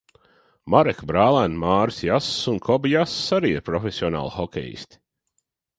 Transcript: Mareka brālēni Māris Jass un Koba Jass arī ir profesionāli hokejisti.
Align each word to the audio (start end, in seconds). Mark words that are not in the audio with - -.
Mareka 0.75 1.09
brālēni 1.11 1.59
Māris 1.65 2.01
Jass 2.07 2.31
un 2.55 2.59
Koba 2.71 2.93
Jass 2.95 3.17
arī 3.39 3.55
ir 3.59 3.65
profesionāli 3.73 4.37
hokejisti. 4.41 5.03